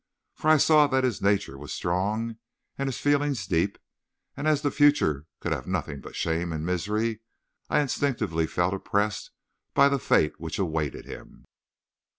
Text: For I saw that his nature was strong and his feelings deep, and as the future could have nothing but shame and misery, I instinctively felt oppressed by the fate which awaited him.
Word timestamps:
For 0.33 0.47
I 0.49 0.57
saw 0.57 0.87
that 0.87 1.03
his 1.03 1.21
nature 1.21 1.59
was 1.59 1.71
strong 1.71 2.37
and 2.75 2.87
his 2.87 2.97
feelings 2.97 3.45
deep, 3.45 3.77
and 4.35 4.47
as 4.47 4.63
the 4.63 4.71
future 4.71 5.27
could 5.39 5.51
have 5.51 5.67
nothing 5.67 6.01
but 6.01 6.15
shame 6.15 6.51
and 6.51 6.65
misery, 6.65 7.19
I 7.69 7.81
instinctively 7.81 8.47
felt 8.47 8.73
oppressed 8.73 9.29
by 9.75 9.89
the 9.89 9.99
fate 9.99 10.39
which 10.39 10.57
awaited 10.57 11.05
him. 11.05 11.45